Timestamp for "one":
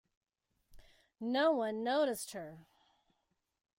1.51-1.83